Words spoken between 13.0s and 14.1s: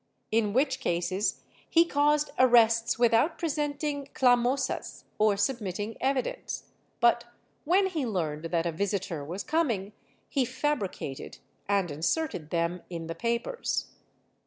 the papers.